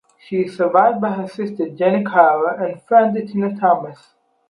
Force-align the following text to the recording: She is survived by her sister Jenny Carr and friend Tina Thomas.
She 0.17 0.37
is 0.45 0.57
survived 0.57 0.99
by 0.99 1.11
her 1.11 1.27
sister 1.27 1.69
Jenny 1.69 2.03
Carr 2.03 2.55
and 2.59 2.81
friend 2.81 3.13
Tina 3.27 3.55
Thomas. 3.55 4.15